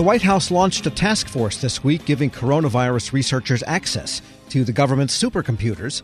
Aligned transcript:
The 0.00 0.06
White 0.06 0.22
House 0.22 0.50
launched 0.50 0.86
a 0.86 0.90
task 0.90 1.28
force 1.28 1.58
this 1.58 1.84
week 1.84 2.06
giving 2.06 2.30
coronavirus 2.30 3.12
researchers 3.12 3.62
access 3.66 4.22
to 4.48 4.64
the 4.64 4.72
government's 4.72 5.22
supercomputers. 5.22 6.00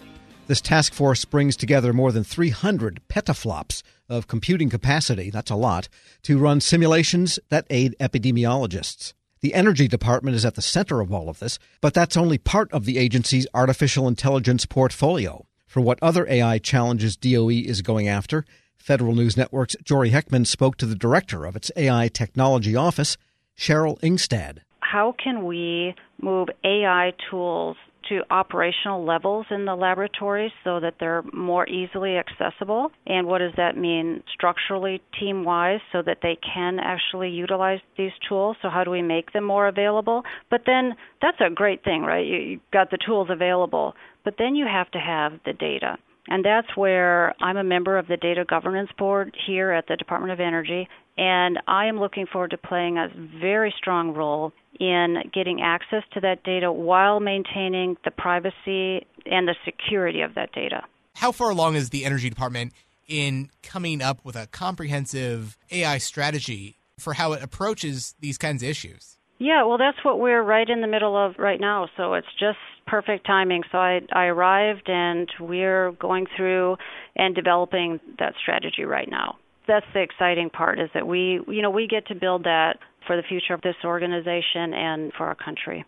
This 0.49 0.61
task 0.61 0.93
force 0.93 1.25
brings 1.25 1.57
together 1.57 1.95
more 1.95 2.13
than 2.13 2.23
300 2.23 3.01
petaflops 3.09 3.83
of 4.11 4.29
computing 4.29 4.69
capacity, 4.69 5.31
that's 5.31 5.51
a 5.51 5.57
lot, 5.57 5.89
to 6.25 6.37
run 6.37 6.61
simulations 6.61 7.39
that 7.49 7.67
aid 7.71 7.97
epidemiologists. 7.99 9.15
The 9.41 9.55
Energy 9.55 9.89
Department 9.89 10.37
is 10.37 10.45
at 10.45 10.57
the 10.57 10.61
center 10.61 11.01
of 11.01 11.11
all 11.11 11.31
of 11.31 11.39
this, 11.39 11.59
but 11.81 11.95
that's 11.95 12.19
only 12.19 12.37
part 12.37 12.71
of 12.73 12.85
the 12.85 12.99
agency's 12.99 13.47
artificial 13.55 14.07
intelligence 14.07 14.67
portfolio. 14.67 15.47
For 15.67 15.81
what 15.81 15.99
other 16.03 16.29
AI 16.29 16.59
challenges 16.59 17.17
DOE 17.17 17.49
is 17.49 17.81
going 17.81 18.09
after, 18.09 18.45
Federal 18.77 19.15
News 19.15 19.39
Network's 19.39 19.75
Jory 19.83 20.11
Heckman 20.11 20.47
spoke 20.47 20.77
to 20.77 20.87
the 20.87 20.95
director 20.95 21.47
of 21.47 21.57
its 21.57 21.73
AI 21.77 22.09
Technology 22.09 22.77
Office, 22.77 23.17
Cheryl 23.59 23.99
Ingstad. 24.01 24.59
How 24.81 25.15
can 25.23 25.45
we 25.45 25.95
move 26.21 26.49
AI 26.65 27.13
tools 27.31 27.77
to 28.09 28.23
operational 28.31 29.05
levels 29.05 29.47
in 29.51 29.65
the 29.65 29.75
laboratories 29.75 30.53
so 30.63 30.79
that 30.81 30.95
they're 31.01 31.23
more 31.33 31.69
easily 31.69 32.17
accessible? 32.17 32.91
And 33.07 33.27
what 33.27 33.39
does 33.39 33.53
that 33.57 33.77
mean 33.77 34.23
structurally, 34.33 35.03
team 35.19 35.45
wise, 35.45 35.81
so 35.93 36.03
that 36.03 36.19
they 36.23 36.39
can 36.55 36.79
actually 36.79 37.31
utilize 37.31 37.81
these 37.99 38.13
tools? 38.29 38.57
So, 38.63 38.69
how 38.69 38.85
do 38.85 38.91
we 38.91 39.03
make 39.03 39.33
them 39.33 39.45
more 39.45 39.67
available? 39.67 40.23
But 40.51 40.63
then 40.67 40.95
that's 41.21 41.41
a 41.41 41.53
great 41.53 41.83
thing, 41.83 42.03
right? 42.03 42.25
You, 42.25 42.39
you've 42.39 42.71
got 42.73 42.91
the 42.91 42.99
tools 43.05 43.29
available, 43.31 43.95
but 44.25 44.35
then 44.39 44.55
you 44.55 44.67
have 44.67 44.91
to 44.93 44.99
have 44.99 45.33
the 45.45 45.53
data. 45.53 45.99
And 46.29 46.45
that's 46.45 46.77
where 46.77 47.35
I'm 47.41 47.57
a 47.57 47.65
member 47.65 47.99
of 47.99 48.09
the 48.09 48.17
Data 48.17 48.45
Governance 48.45 48.91
Board 48.99 49.35
here 49.47 49.71
at 49.73 49.87
the 49.89 49.97
Department 49.97 50.33
of 50.33 50.41
Energy, 50.41 50.89
and 51.19 51.59
I 51.67 51.87
am 51.87 51.99
looking 51.99 52.27
forward 52.27 52.51
to 52.51 52.59
playing 52.59 52.99
a 52.99 53.09
very 53.41 53.73
strong 53.77 54.13
role 54.13 54.53
in 54.79 55.17
getting 55.33 55.63
access 55.63 56.03
to 56.13 56.21
that 56.21 56.43
data 56.45 56.71
while 56.71 57.21
maintaining 57.21 57.97
the 58.05 58.11
privacy 58.11 59.07
and 59.25 59.49
the 59.49 59.55
security 59.65 60.21
of 60.21 60.35
that 60.35 60.53
data. 60.53 60.83
How 61.15 61.33
far 61.33 61.51
along 61.51 61.77
is 61.77 61.91
the 61.91 62.05
Energy 62.05 62.29
Department 62.29 62.73
in 63.09 63.51
coming 63.63 64.03
up 64.03 64.25
with 64.25 64.37
a 64.37 64.47
comprehensive 64.49 65.57
AI 65.71 65.99
strategy 65.99 66.77
for 66.99 67.15
how 67.15 67.33
it 67.33 67.43
approaches 67.43 68.15
these 68.21 68.37
kinds 68.37 68.63
of 68.63 68.69
issues? 68.69 69.17
Yeah, 69.39 69.65
well, 69.65 69.79
that's 69.79 70.03
what 70.03 70.19
we're 70.19 70.43
right 70.43 70.69
in 70.69 70.81
the 70.81 70.87
middle 70.87 71.17
of 71.17 71.39
right 71.39 71.61
now. 71.61 71.89
So 71.97 72.15
it's 72.15 72.27
just 72.39 72.59
perfect 72.87 73.27
timing. 73.27 73.63
So 73.73 73.79
I, 73.79 74.01
I 74.13 74.27
arrived 74.27 74.89
and 74.89 75.29
we're 75.41 75.93
going 75.93 76.27
through 76.37 76.77
and 77.15 77.35
developing 77.35 78.01
that 78.19 78.35
strategy 78.41 78.85
right 78.85 79.09
now. 79.11 79.37
That's 79.67 79.87
the 79.93 80.01
exciting 80.01 80.51
part 80.51 80.79
is 80.79 80.89
that 80.95 81.07
we, 81.07 81.41
you 81.49 81.63
know, 81.63 81.71
we 81.71 81.89
get 81.89 82.07
to 82.09 82.15
build 82.15 82.45
that 82.45 82.79
for 83.07 83.17
the 83.17 83.23
future 83.23 83.55
of 83.55 83.63
this 83.63 83.77
organization 83.85 84.73
and 84.75 85.13
for 85.13 85.27
our 85.27 85.35
country. 85.35 85.85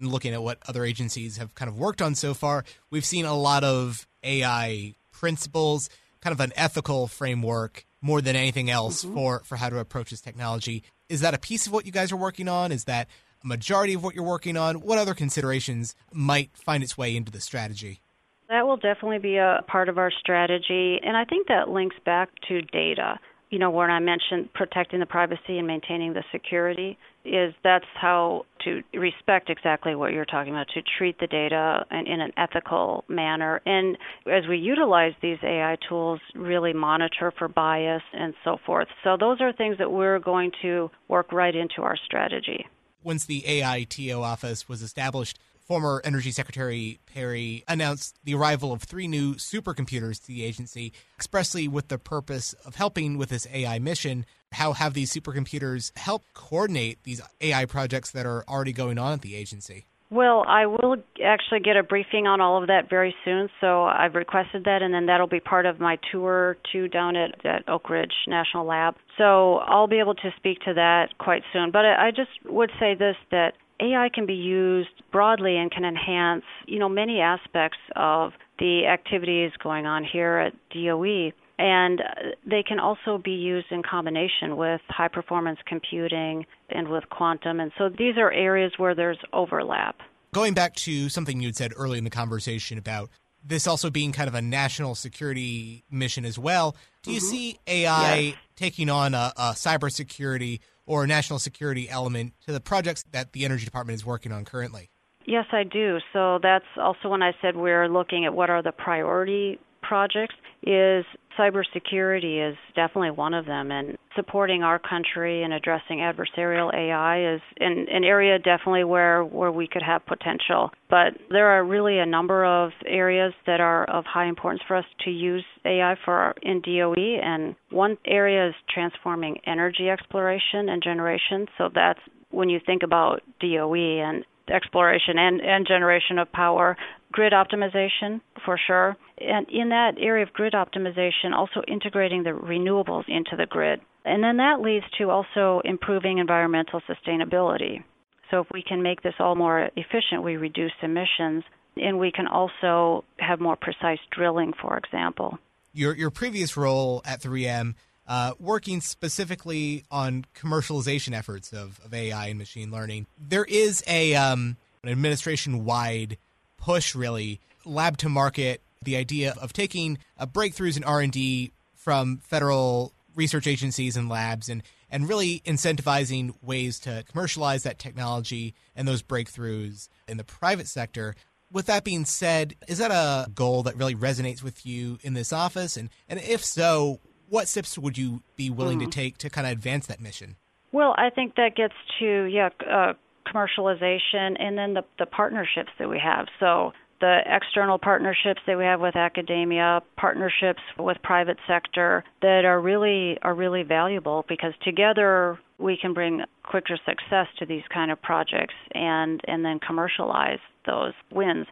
Looking 0.00 0.34
at 0.34 0.42
what 0.42 0.58
other 0.68 0.84
agencies 0.84 1.38
have 1.38 1.54
kind 1.54 1.68
of 1.68 1.78
worked 1.78 2.02
on 2.02 2.14
so 2.14 2.34
far, 2.34 2.64
we've 2.90 3.04
seen 3.04 3.24
a 3.24 3.36
lot 3.36 3.64
of 3.64 4.06
AI 4.22 4.94
principles, 5.10 5.88
kind 6.20 6.32
of 6.32 6.40
an 6.40 6.52
ethical 6.54 7.06
framework 7.06 7.86
more 8.02 8.20
than 8.20 8.36
anything 8.36 8.70
else 8.70 9.04
mm-hmm. 9.04 9.14
for, 9.14 9.42
for 9.44 9.56
how 9.56 9.68
to 9.68 9.78
approach 9.78 10.10
this 10.10 10.20
technology. 10.20 10.84
Is 11.08 11.20
that 11.20 11.34
a 11.34 11.38
piece 11.38 11.66
of 11.66 11.72
what 11.72 11.86
you 11.86 11.92
guys 11.92 12.12
are 12.12 12.16
working 12.16 12.48
on? 12.48 12.72
Is 12.72 12.84
that 12.84 13.08
majority 13.46 13.94
of 13.94 14.02
what 14.02 14.14
you're 14.14 14.24
working 14.24 14.56
on? 14.56 14.76
What 14.80 14.98
other 14.98 15.14
considerations 15.14 15.94
might 16.12 16.50
find 16.54 16.82
its 16.82 16.98
way 16.98 17.16
into 17.16 17.30
the 17.30 17.40
strategy? 17.40 18.00
That 18.48 18.66
will 18.66 18.76
definitely 18.76 19.18
be 19.18 19.36
a 19.36 19.64
part 19.66 19.88
of 19.88 19.98
our 19.98 20.10
strategy, 20.10 21.00
and 21.02 21.16
I 21.16 21.24
think 21.24 21.48
that 21.48 21.68
links 21.68 21.96
back 22.04 22.28
to 22.48 22.62
data. 22.62 23.18
You 23.50 23.58
know, 23.58 23.70
when 23.70 23.90
I 23.90 23.98
mentioned 24.00 24.52
protecting 24.54 25.00
the 25.00 25.06
privacy 25.06 25.58
and 25.58 25.66
maintaining 25.66 26.12
the 26.12 26.22
security, 26.32 26.98
is 27.24 27.54
that's 27.64 27.86
how 27.94 28.44
to 28.64 28.82
respect 28.94 29.50
exactly 29.50 29.96
what 29.96 30.12
you're 30.12 30.24
talking 30.24 30.52
about, 30.52 30.68
to 30.74 30.82
treat 30.98 31.18
the 31.18 31.26
data 31.26 31.84
in, 31.90 32.06
in 32.06 32.20
an 32.20 32.32
ethical 32.36 33.04
manner. 33.08 33.60
And 33.66 33.98
as 34.30 34.46
we 34.48 34.58
utilize 34.58 35.12
these 35.22 35.38
AI 35.42 35.76
tools, 35.88 36.20
really 36.34 36.72
monitor 36.72 37.32
for 37.36 37.48
bias 37.48 38.02
and 38.12 38.34
so 38.44 38.58
forth. 38.64 38.88
So, 39.02 39.16
those 39.18 39.40
are 39.40 39.52
things 39.52 39.78
that 39.78 39.90
we're 39.90 40.20
going 40.20 40.52
to 40.62 40.90
work 41.08 41.32
right 41.32 41.54
into 41.54 41.82
our 41.82 41.96
strategy 41.96 42.66
once 43.06 43.24
the 43.24 43.42
AITO 43.42 44.20
office 44.20 44.68
was 44.68 44.82
established, 44.82 45.38
former 45.60 46.02
Energy 46.04 46.32
Secretary 46.32 46.98
Perry 47.06 47.62
announced 47.68 48.16
the 48.24 48.34
arrival 48.34 48.72
of 48.72 48.82
three 48.82 49.06
new 49.06 49.36
supercomputers 49.36 50.20
to 50.20 50.26
the 50.26 50.44
agency, 50.44 50.92
expressly 51.16 51.68
with 51.68 51.86
the 51.86 51.98
purpose 51.98 52.52
of 52.64 52.74
helping 52.74 53.16
with 53.16 53.28
this 53.28 53.46
AI 53.52 53.78
mission. 53.78 54.26
How 54.50 54.72
have 54.72 54.94
these 54.94 55.12
supercomputers 55.12 55.96
helped 55.96 56.34
coordinate 56.34 57.04
these 57.04 57.20
AI 57.40 57.64
projects 57.66 58.10
that 58.10 58.26
are 58.26 58.44
already 58.48 58.72
going 58.72 58.98
on 58.98 59.12
at 59.12 59.22
the 59.22 59.36
agency? 59.36 59.86
Well, 60.08 60.44
I 60.46 60.66
will 60.66 60.96
actually 61.24 61.60
get 61.60 61.76
a 61.76 61.82
briefing 61.82 62.28
on 62.28 62.40
all 62.40 62.60
of 62.60 62.68
that 62.68 62.88
very 62.88 63.14
soon, 63.24 63.48
so 63.60 63.84
I've 63.84 64.14
requested 64.14 64.64
that, 64.64 64.80
and 64.80 64.94
then 64.94 65.06
that'll 65.06 65.26
be 65.26 65.40
part 65.40 65.66
of 65.66 65.80
my 65.80 65.98
tour 66.12 66.56
to 66.72 66.86
down 66.86 67.16
at, 67.16 67.44
at 67.44 67.68
Oak 67.68 67.90
Ridge 67.90 68.14
National 68.28 68.64
Lab. 68.66 68.94
So 69.18 69.56
I'll 69.56 69.88
be 69.88 69.98
able 69.98 70.14
to 70.14 70.30
speak 70.36 70.60
to 70.60 70.74
that 70.74 71.18
quite 71.18 71.42
soon. 71.52 71.72
But 71.72 71.84
I, 71.86 72.08
I 72.08 72.10
just 72.12 72.30
would 72.44 72.70
say 72.78 72.94
this 72.94 73.16
that 73.32 73.54
AI 73.80 74.08
can 74.14 74.26
be 74.26 74.34
used 74.34 75.02
broadly 75.10 75.56
and 75.56 75.72
can 75.72 75.84
enhance, 75.84 76.44
you 76.66 76.78
know, 76.78 76.88
many 76.88 77.20
aspects 77.20 77.78
of 77.96 78.30
the 78.60 78.86
activities 78.86 79.50
going 79.60 79.86
on 79.86 80.04
here 80.04 80.38
at 80.38 80.52
DOE 80.70 81.32
and 81.58 82.02
they 82.44 82.62
can 82.62 82.78
also 82.78 83.18
be 83.22 83.32
used 83.32 83.68
in 83.70 83.82
combination 83.82 84.56
with 84.56 84.80
high 84.88 85.08
performance 85.08 85.58
computing 85.66 86.44
and 86.70 86.88
with 86.88 87.08
quantum. 87.10 87.60
And 87.60 87.72
so 87.78 87.88
these 87.88 88.16
are 88.16 88.32
areas 88.32 88.72
where 88.76 88.94
there's 88.94 89.18
overlap. 89.32 89.96
Going 90.32 90.54
back 90.54 90.74
to 90.76 91.08
something 91.08 91.40
you'd 91.40 91.56
said 91.56 91.72
early 91.76 91.98
in 91.98 92.04
the 92.04 92.10
conversation 92.10 92.78
about 92.78 93.10
this 93.44 93.66
also 93.66 93.90
being 93.90 94.12
kind 94.12 94.28
of 94.28 94.34
a 94.34 94.42
national 94.42 94.94
security 94.94 95.84
mission 95.90 96.24
as 96.24 96.38
well, 96.38 96.76
do 97.02 97.12
you 97.12 97.18
mm-hmm. 97.18 97.26
see 97.26 97.58
AI 97.66 98.16
yes. 98.16 98.36
taking 98.56 98.90
on 98.90 99.14
a, 99.14 99.32
a 99.36 99.42
cybersecurity 99.52 100.60
or 100.84 101.04
a 101.04 101.06
national 101.06 101.38
security 101.38 101.88
element 101.88 102.32
to 102.46 102.52
the 102.52 102.60
projects 102.60 103.04
that 103.12 103.32
the 103.32 103.44
Energy 103.44 103.64
Department 103.64 103.94
is 103.94 104.04
working 104.04 104.32
on 104.32 104.44
currently? 104.44 104.90
Yes, 105.26 105.46
I 105.52 105.64
do. 105.64 105.98
So 106.12 106.38
that's 106.40 106.64
also 106.76 107.08
when 107.08 107.22
I 107.22 107.32
said 107.42 107.56
we're 107.56 107.88
looking 107.88 108.24
at 108.24 108.34
what 108.34 108.48
are 108.48 108.62
the 108.62 108.72
priority 108.72 109.58
projects 109.86 110.34
is 110.62 111.04
cybersecurity 111.38 112.50
is 112.50 112.56
definitely 112.74 113.10
one 113.10 113.34
of 113.34 113.46
them 113.46 113.70
and 113.70 113.96
supporting 114.14 114.62
our 114.62 114.78
country 114.78 115.42
and 115.42 115.52
addressing 115.52 115.98
adversarial 115.98 116.74
AI 116.74 117.34
is 117.34 117.40
an, 117.60 117.86
an 117.90 118.04
area 118.04 118.38
definitely 118.38 118.84
where, 118.84 119.22
where 119.22 119.52
we 119.52 119.68
could 119.68 119.82
have 119.82 120.04
potential. 120.06 120.70
But 120.88 121.12
there 121.30 121.48
are 121.48 121.64
really 121.64 121.98
a 121.98 122.06
number 122.06 122.44
of 122.44 122.70
areas 122.86 123.34
that 123.46 123.60
are 123.60 123.84
of 123.90 124.04
high 124.06 124.26
importance 124.26 124.62
for 124.66 124.76
us 124.76 124.84
to 125.04 125.10
use 125.10 125.44
AI 125.64 125.94
for 126.04 126.34
in 126.42 126.62
DOE 126.62 127.18
and 127.22 127.54
one 127.70 127.98
area 128.06 128.48
is 128.48 128.54
transforming 128.72 129.36
energy 129.46 129.90
exploration 129.90 130.68
and 130.68 130.82
generation. 130.82 131.46
So 131.58 131.68
that's 131.74 132.00
when 132.30 132.48
you 132.48 132.60
think 132.64 132.82
about 132.82 133.20
DOE 133.40 133.74
and 133.74 134.24
exploration 134.48 135.18
and, 135.18 135.40
and 135.40 135.66
generation 135.66 136.18
of 136.18 136.30
power, 136.32 136.76
grid 137.12 137.32
optimization 137.32 138.20
for 138.44 138.58
sure. 138.66 138.96
And 139.18 139.46
in 139.48 139.70
that 139.70 139.92
area 139.98 140.22
of 140.22 140.32
grid 140.32 140.52
optimization, 140.52 141.32
also 141.34 141.62
integrating 141.66 142.22
the 142.22 142.30
renewables 142.30 143.04
into 143.08 143.36
the 143.36 143.46
grid. 143.46 143.80
And 144.04 144.22
then 144.22 144.36
that 144.36 144.60
leads 144.60 144.84
to 144.98 145.10
also 145.10 145.60
improving 145.64 146.18
environmental 146.18 146.80
sustainability. 146.82 147.82
So 148.30 148.40
if 148.40 148.46
we 148.52 148.62
can 148.62 148.82
make 148.82 149.02
this 149.02 149.14
all 149.18 149.34
more 149.34 149.70
efficient, 149.76 150.22
we 150.22 150.36
reduce 150.36 150.72
emissions 150.82 151.44
and 151.76 151.98
we 151.98 152.10
can 152.12 152.26
also 152.26 153.04
have 153.18 153.40
more 153.40 153.56
precise 153.56 153.98
drilling, 154.10 154.52
for 154.60 154.78
example. 154.78 155.38
Your, 155.72 155.94
your 155.94 156.10
previous 156.10 156.56
role 156.56 157.02
at 157.04 157.20
3M, 157.20 157.74
uh, 158.08 158.32
working 158.38 158.80
specifically 158.80 159.84
on 159.90 160.24
commercialization 160.34 161.12
efforts 161.12 161.52
of, 161.52 161.80
of 161.84 161.92
AI 161.92 162.28
and 162.28 162.38
machine 162.38 162.70
learning, 162.70 163.06
there 163.18 163.44
is 163.44 163.82
a 163.86 164.14
um, 164.14 164.56
an 164.82 164.90
administration 164.90 165.64
wide 165.64 166.16
push, 166.56 166.94
really, 166.94 167.40
lab 167.64 167.96
to 167.98 168.08
market 168.08 168.62
the 168.82 168.96
idea 168.96 169.34
of 169.40 169.52
taking 169.52 169.98
uh, 170.18 170.26
breakthroughs 170.26 170.76
in 170.76 170.84
R&D 170.84 171.52
from 171.74 172.18
federal 172.18 172.92
research 173.14 173.46
agencies 173.46 173.96
and 173.96 174.08
labs 174.08 174.48
and, 174.48 174.62
and 174.90 175.08
really 175.08 175.42
incentivizing 175.46 176.34
ways 176.42 176.78
to 176.80 177.04
commercialize 177.10 177.62
that 177.62 177.78
technology 177.78 178.54
and 178.74 178.86
those 178.86 179.02
breakthroughs 179.02 179.88
in 180.06 180.16
the 180.16 180.24
private 180.24 180.68
sector. 180.68 181.14
With 181.50 181.66
that 181.66 181.84
being 181.84 182.04
said, 182.04 182.54
is 182.68 182.78
that 182.78 182.90
a 182.90 183.30
goal 183.30 183.62
that 183.64 183.76
really 183.76 183.94
resonates 183.94 184.42
with 184.42 184.66
you 184.66 184.98
in 185.02 185.14
this 185.14 185.32
office? 185.32 185.76
And, 185.76 185.88
and 186.08 186.20
if 186.20 186.44
so, 186.44 187.00
what 187.28 187.48
steps 187.48 187.78
would 187.78 187.96
you 187.96 188.22
be 188.36 188.50
willing 188.50 188.78
mm-hmm. 188.78 188.90
to 188.90 188.94
take 188.94 189.18
to 189.18 189.30
kind 189.30 189.46
of 189.46 189.52
advance 189.52 189.86
that 189.86 190.00
mission? 190.00 190.36
Well, 190.72 190.94
I 190.98 191.10
think 191.10 191.36
that 191.36 191.56
gets 191.56 191.74
to 192.00 192.24
yeah, 192.24 192.50
uh, 192.68 192.94
commercialization 193.26 194.36
and 194.38 194.56
then 194.56 194.74
the 194.74 194.84
the 194.98 195.06
partnerships 195.06 195.70
that 195.78 195.88
we 195.88 195.98
have. 195.98 196.26
So 196.38 196.72
the 197.00 197.20
external 197.26 197.78
partnerships 197.78 198.40
that 198.46 198.56
we 198.56 198.64
have 198.64 198.80
with 198.80 198.96
academia, 198.96 199.82
partnerships 199.96 200.62
with 200.78 200.96
private 201.02 201.38
sector 201.46 202.04
that 202.22 202.44
are 202.44 202.60
really 202.60 203.18
are 203.22 203.34
really 203.34 203.62
valuable 203.62 204.24
because 204.28 204.52
together 204.62 205.38
we 205.58 205.76
can 205.80 205.92
bring 205.94 206.22
quicker 206.42 206.78
success 206.86 207.26
to 207.38 207.46
these 207.46 207.62
kind 207.72 207.90
of 207.90 208.00
projects 208.02 208.54
and 208.72 209.20
and 209.26 209.44
then 209.44 209.58
commercialize 209.58 210.38
those 210.66 210.92
wins. 211.12 211.46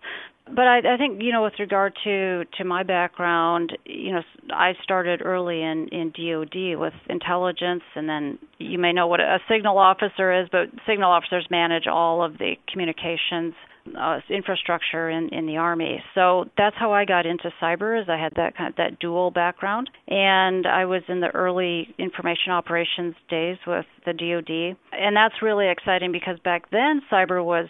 But 0.47 0.67
I, 0.69 0.79
I 0.95 0.97
think 0.99 1.23
you 1.23 1.33
know, 1.33 1.43
with 1.43 1.55
regard 1.59 1.95
to 2.05 2.45
to 2.59 2.65
my 2.65 2.83
background, 2.83 3.77
you 3.87 4.13
know, 4.13 4.23
I 4.51 4.75
started 4.83 5.23
early 5.25 5.63
in 5.63 5.89
in 5.89 6.11
DoD 6.11 6.79
with 6.79 6.93
intelligence, 7.09 7.83
and 7.95 8.09
then 8.09 8.39
you 8.59 8.79
may 8.79 8.93
know 8.93 9.07
what 9.07 9.21
a 9.21 9.39
signal 9.49 9.79
officer 9.79 10.43
is, 10.43 10.49
but 10.53 10.69
signal 10.87 11.11
officers 11.11 11.47
manage 11.51 11.87
all 11.87 12.23
of 12.23 12.37
the 12.39 12.55
communications 12.71 13.55
uh, 13.99 14.21
infrastructure 14.31 15.11
in, 15.11 15.29
in 15.31 15.47
the 15.47 15.57
army. 15.57 16.03
So 16.15 16.47
that's 16.57 16.77
how 16.79 16.93
I 16.93 17.05
got 17.05 17.27
into 17.27 17.51
cyber. 17.61 18.01
Is 18.01 18.09
I 18.09 18.19
had 18.19 18.33
that 18.37 18.57
kind 18.57 18.71
of 18.71 18.77
that 18.77 18.99
dual 18.99 19.31
background, 19.31 19.91
and 20.09 20.67
I 20.67 20.85
was 20.85 21.03
in 21.09 21.21
the 21.21 21.29
early 21.29 21.95
information 21.99 22.53
operations 22.53 23.15
days 23.29 23.57
with 23.67 23.87
the 24.05 24.13
DoD, 24.13 24.77
and 24.93 25.17
that's 25.17 25.43
really 25.43 25.69
exciting 25.69 26.13
because 26.13 26.39
back 26.45 26.71
then 26.71 27.03
cyber 27.11 27.45
was 27.45 27.69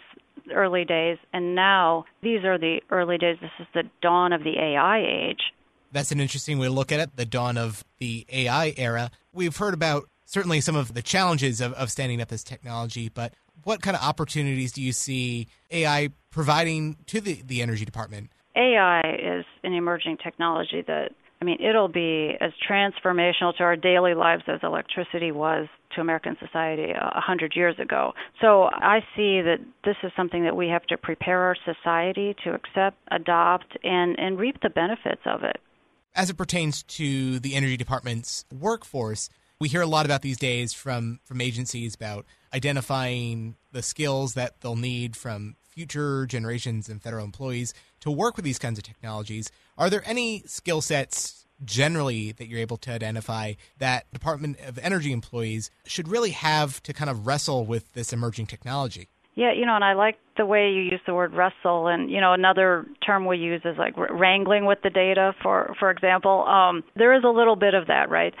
early 0.53 0.85
days, 0.85 1.17
and 1.33 1.55
now 1.55 2.05
these 2.21 2.43
are 2.43 2.57
the 2.57 2.81
early 2.89 3.17
days. 3.17 3.37
This 3.41 3.51
is 3.59 3.67
the 3.73 3.83
dawn 4.01 4.33
of 4.33 4.43
the 4.43 4.57
AI 4.59 4.99
age. 4.99 5.41
That's 5.91 6.11
an 6.11 6.19
interesting 6.19 6.59
way 6.59 6.67
to 6.67 6.73
look 6.73 6.91
at 6.91 6.99
it. 6.99 7.15
The 7.15 7.25
dawn 7.25 7.57
of 7.57 7.83
the 7.99 8.25
AI 8.31 8.73
era. 8.77 9.11
We've 9.33 9.55
heard 9.55 9.73
about 9.73 10.09
certainly 10.25 10.59
some 10.61 10.75
of 10.75 10.93
the 10.93 11.01
challenges 11.01 11.61
of, 11.61 11.73
of 11.73 11.89
standing 11.89 12.21
up 12.21 12.27
this 12.27 12.43
technology, 12.43 13.09
but 13.09 13.33
what 13.63 13.81
kind 13.81 13.95
of 13.95 14.03
opportunities 14.03 14.71
do 14.71 14.81
you 14.81 14.91
see 14.91 15.47
AI 15.71 16.09
providing 16.31 16.97
to 17.07 17.21
the, 17.21 17.41
the 17.45 17.61
energy 17.61 17.85
department? 17.85 18.31
AI 18.55 19.01
is 19.01 19.45
an 19.63 19.73
emerging 19.73 20.17
technology 20.17 20.83
that, 20.87 21.11
I 21.45 21.47
mean, 21.47 21.61
it'll 21.61 21.87
be 21.87 22.31
as 22.41 22.51
transformational 22.67 23.55
to 23.57 23.63
our 23.63 23.75
daily 23.75 24.15
lives 24.15 24.41
as 24.47 24.61
electricity 24.63 25.31
was 25.31 25.67
to 25.93 26.01
American 26.01 26.35
society 26.39 26.91
a 26.91 27.21
hundred 27.21 27.53
years 27.55 27.75
ago. 27.77 28.13
So 28.41 28.63
I 28.63 29.01
see 29.15 29.41
that 29.41 29.59
this 29.83 29.95
is 30.01 30.11
something 30.17 30.43
that 30.45 30.55
we 30.55 30.69
have 30.69 30.81
to 30.87 30.97
prepare 30.97 31.41
our 31.41 31.55
society 31.63 32.35
to 32.45 32.55
accept, 32.55 32.97
adopt, 33.11 33.77
and, 33.83 34.17
and 34.17 34.39
reap 34.39 34.59
the 34.63 34.71
benefits 34.71 35.21
of 35.27 35.43
it. 35.43 35.57
As 36.15 36.31
it 36.31 36.33
pertains 36.35 36.81
to 36.81 37.39
the 37.39 37.53
energy 37.53 37.77
department's 37.77 38.45
workforce, 38.51 39.29
we 39.59 39.69
hear 39.69 39.81
a 39.81 39.87
lot 39.87 40.07
about 40.07 40.23
these 40.23 40.39
days 40.39 40.73
from 40.73 41.19
from 41.25 41.41
agencies 41.41 41.93
about 41.93 42.25
identifying 42.55 43.55
the 43.71 43.83
skills 43.83 44.33
that 44.33 44.61
they'll 44.61 44.75
need 44.75 45.15
from 45.15 45.57
future 45.61 46.25
generations 46.25 46.89
and 46.89 47.03
federal 47.03 47.23
employees 47.23 47.73
to 47.99 48.09
work 48.09 48.35
with 48.35 48.45
these 48.45 48.57
kinds 48.57 48.79
of 48.79 48.83
technologies. 48.83 49.51
Are 49.77 49.89
there 49.89 50.03
any 50.05 50.43
skill 50.45 50.81
sets 50.81 51.45
generally 51.63 52.31
that 52.33 52.47
you're 52.47 52.59
able 52.59 52.77
to 52.77 52.91
identify 52.91 53.53
that 53.77 54.11
Department 54.13 54.59
of 54.65 54.77
Energy 54.79 55.11
employees 55.11 55.71
should 55.85 56.07
really 56.07 56.31
have 56.31 56.81
to 56.83 56.93
kind 56.93 57.09
of 57.09 57.25
wrestle 57.27 57.65
with 57.65 57.93
this 57.93 58.13
emerging 58.13 58.47
technology? 58.47 59.09
Yeah, 59.35 59.51
you 59.51 59.65
know, 59.65 59.75
and 59.75 59.83
I 59.83 59.93
like 59.93 60.15
the 60.37 60.45
way 60.45 60.69
you 60.69 60.81
use 60.81 61.01
the 61.05 61.13
word 61.13 61.33
wrestle, 61.33 61.87
and 61.87 62.09
you 62.09 62.21
know, 62.21 62.31
another 62.31 62.85
term 63.05 63.25
we 63.25 63.37
use 63.37 63.61
is 63.65 63.77
like 63.77 63.93
wrangling 63.97 64.65
with 64.65 64.79
the 64.81 64.89
data. 64.89 65.33
For 65.43 65.75
for 65.77 65.91
example, 65.91 66.45
um, 66.45 66.85
there 66.95 67.13
is 67.13 67.25
a 67.25 67.29
little 67.29 67.57
bit 67.57 67.73
of 67.73 67.87
that, 67.87 68.09
right? 68.09 68.33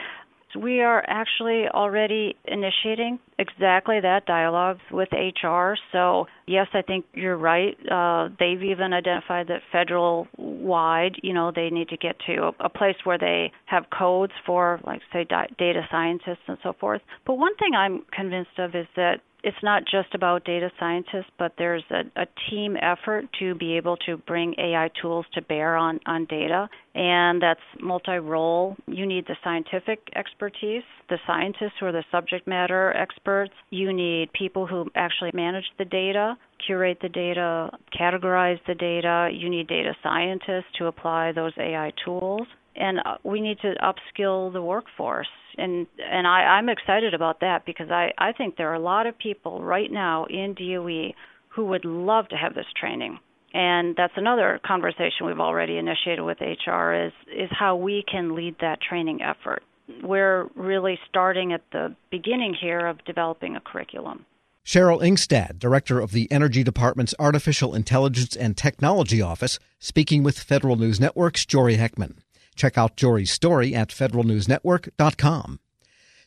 We 0.55 0.81
are 0.81 1.03
actually 1.07 1.67
already 1.67 2.35
initiating 2.45 3.19
exactly 3.37 3.99
that 4.01 4.25
dialogue 4.25 4.79
with 4.91 5.09
HR. 5.11 5.73
So, 5.91 6.25
yes, 6.47 6.67
I 6.73 6.81
think 6.81 7.05
you're 7.13 7.37
right. 7.37 7.77
Uh, 7.89 8.29
they've 8.39 8.61
even 8.63 8.93
identified 8.93 9.47
that 9.47 9.61
federal 9.71 10.27
wide, 10.37 11.15
you 11.21 11.33
know, 11.33 11.51
they 11.53 11.69
need 11.69 11.89
to 11.89 11.97
get 11.97 12.15
to 12.27 12.51
a, 12.59 12.65
a 12.65 12.69
place 12.69 12.95
where 13.03 13.17
they 13.17 13.51
have 13.65 13.85
codes 13.97 14.33
for, 14.45 14.79
like, 14.85 15.01
say, 15.11 15.25
di- 15.25 15.49
data 15.57 15.81
scientists 15.91 16.43
and 16.47 16.57
so 16.63 16.73
forth. 16.79 17.01
But 17.25 17.35
one 17.35 17.55
thing 17.57 17.73
I'm 17.75 18.03
convinced 18.11 18.57
of 18.57 18.75
is 18.75 18.87
that 18.95 19.21
it's 19.45 19.61
not 19.61 19.83
just 19.85 20.15
about 20.15 20.43
data 20.43 20.71
scientists, 20.79 21.29
but 21.37 21.53
there's 21.59 21.83
a, 21.91 22.01
a, 22.19 22.25
team 22.49 22.75
effort 22.81 23.25
to 23.39 23.53
be 23.53 23.77
able 23.77 23.95
to 23.97 24.17
bring 24.17 24.55
AI 24.57 24.89
tools 24.99 25.23
to 25.35 25.41
bear 25.43 25.75
on, 25.77 25.99
on 26.07 26.25
data, 26.25 26.67
and 26.95 27.39
that's 27.39 27.59
multi 27.79 28.17
role. 28.17 28.75
You 28.87 29.05
need 29.05 29.27
the 29.27 29.35
scientific 29.43 29.99
expertise, 30.15 30.81
the 31.09 31.19
scientists 31.27 31.73
who 31.79 31.85
are 31.85 31.91
the 31.91 32.03
subject 32.11 32.47
matter 32.47 32.91
experts. 32.97 33.53
You 33.69 33.93
need 33.93 34.33
people 34.33 34.65
who 34.65 34.89
actually 34.95 35.31
manage 35.35 35.65
the 35.77 35.85
data, 35.85 36.35
curate 36.65 36.97
the 37.03 37.09
data, 37.09 37.69
categorize 37.97 38.59
the 38.65 38.73
data. 38.73 39.29
You 39.31 39.49
need 39.49 39.67
data 39.67 39.93
scientists 40.01 40.73
to 40.79 40.87
apply 40.87 41.33
those 41.33 41.53
AI 41.59 41.93
tools 42.03 42.47
and 42.75 42.99
uh, 42.99 43.17
we 43.23 43.41
need 43.41 43.59
to 43.59 43.73
upskill 43.81 44.51
the 44.51 44.61
workforce 44.61 45.27
and 45.57 45.87
and 45.99 46.27
I, 46.27 46.41
I'm 46.57 46.69
excited 46.69 47.13
about 47.13 47.39
that 47.41 47.65
because 47.65 47.89
I, 47.89 48.11
I 48.17 48.31
think 48.31 48.57
there 48.57 48.69
are 48.71 48.75
a 48.75 48.79
lot 48.79 49.07
of 49.07 49.17
people 49.17 49.63
right 49.63 49.91
now 49.91 50.25
in 50.25 50.53
DOE 50.53 51.13
who 51.49 51.65
would 51.65 51.85
love 51.85 52.27
to 52.29 52.35
have 52.35 52.53
this 52.53 52.65
training. 52.79 53.19
And 53.53 53.95
that's 53.95 54.13
another 54.17 54.59
conversation 54.65 55.25
we've 55.25 55.39
already 55.39 55.77
initiated 55.77 56.25
with 56.25 56.39
HR 56.41 56.93
is 56.93 57.13
is 57.27 57.49
how 57.51 57.77
we 57.77 58.03
can 58.09 58.35
lead 58.35 58.55
that 58.59 58.79
training 58.81 59.21
effort. 59.21 59.63
We're 60.03 60.49
really 60.55 60.99
starting 61.07 61.53
at 61.53 61.61
the 61.71 61.95
beginning 62.09 62.55
here 62.59 62.87
of 62.87 63.03
developing 63.05 63.55
a 63.55 63.61
curriculum. 63.61 64.25
Cheryl 64.65 64.99
Ingstad, 64.99 65.59
Director 65.59 65.99
of 65.99 66.11
the 66.11 66.29
Energy 66.31 66.63
Department's 66.63 67.13
Artificial 67.19 67.75
Intelligence 67.75 68.35
and 68.35 68.57
Technology 68.57 69.21
Office, 69.21 69.59
speaking 69.77 70.23
with 70.23 70.39
Federal 70.39 70.75
News 70.75 70.99
Network's 70.99 71.45
Jory 71.45 71.77
Heckman. 71.77 72.15
Check 72.55 72.77
out 72.77 72.95
Jory's 72.95 73.31
story 73.31 73.75
at 73.75 73.89
federalnewsnetwork.com. 73.89 75.59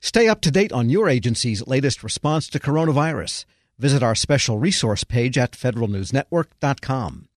Stay 0.00 0.28
up 0.28 0.40
to 0.42 0.50
date 0.50 0.72
on 0.72 0.90
your 0.90 1.08
agency's 1.08 1.66
latest 1.66 2.04
response 2.04 2.48
to 2.48 2.60
coronavirus. 2.60 3.44
Visit 3.78 4.02
our 4.02 4.14
special 4.14 4.58
resource 4.58 5.04
page 5.04 5.38
at 5.38 5.52
federalnewsnetwork.com. 5.52 7.28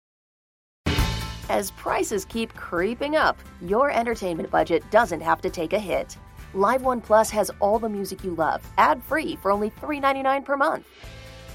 As 1.49 1.73
prices 1.73 2.25
keep 2.25 2.55
creeping 2.55 3.17
up, 3.17 3.37
your 3.61 3.91
entertainment 3.91 4.51
budget 4.51 4.89
doesn't 4.91 5.21
have 5.21 5.41
to 5.41 5.51
take 5.51 5.73
a 5.73 5.79
hit. 5.79 6.17
Live 6.55 6.83
One 6.83 7.01
Plus 7.01 7.31
has 7.31 7.51
all 7.61 7.79
the 7.79 7.89
music 7.89 8.23
you 8.25 8.35
love, 8.35 8.63
ad 8.79 9.03
free 9.03 9.37
for 9.37 9.51
only 9.51 9.71
$3.99 9.71 10.45
per 10.45 10.57
month. 10.57 10.87